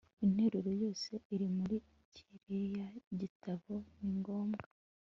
Interuro 0.25 0.69
yose 0.83 1.11
iri 1.33 1.47
muri 1.57 1.77
kiriya 2.13 2.87
gitabo 3.19 3.73
ni 3.99 4.09
ngombwa 4.19 4.65